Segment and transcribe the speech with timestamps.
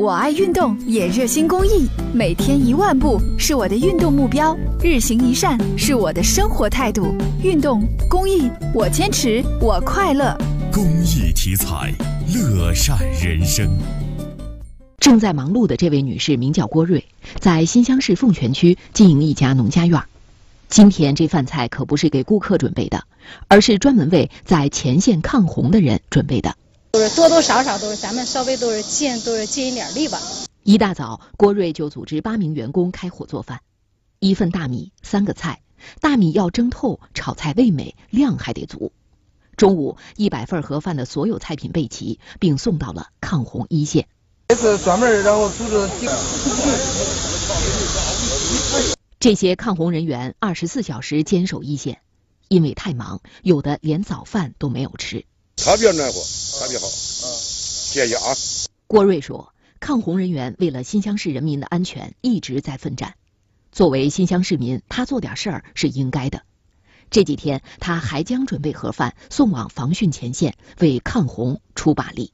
[0.00, 7.14] 我爱运动，也热心公益，每天一万步是我的运动目标，日行一善是我的生活态度。
[7.42, 10.34] 运动公益，我坚持，我快乐。
[10.72, 11.92] 公益题材，
[12.34, 13.68] 乐善人生。
[14.98, 17.04] 正在忙碌的这位女士名叫郭瑞，
[17.38, 20.02] 在新乡市凤泉区经营一家农家院。
[20.70, 23.04] 今天这饭菜可不是给顾客准备的，
[23.48, 26.54] 而是专门为在前线抗洪的人准备的。
[26.92, 30.20] 都是多多少少都是咱们稍微都是尽都是尽一点力吧。
[30.64, 33.60] 一大早，郭瑞就组织八名员工开火做饭，
[34.18, 35.62] 一份大米，三个菜，
[36.00, 38.92] 大米要蒸透，炒菜味美，量还得足。
[39.56, 44.08] 中午，一百份盒饭的所有菜品备齐，并送到了抗洪一线。
[44.48, 45.88] 这次专门然后组织。
[49.20, 52.00] 这些抗洪人员二十四小时坚守一线，
[52.48, 55.24] 因为太忙，有的连早饭都没有吃。
[55.62, 56.20] 特别暖和，
[56.58, 58.34] 特别好，谢谢啊！
[58.86, 63.14] 郭瑞说：“抗洪人员为了新乡市人民的安全一直在奋战。
[63.70, 66.42] 作为新乡市民，他做点事儿是应该的。
[67.10, 72.28] 这几天，他还将准备盒饭送往防汛前线，为抗洪出把力。”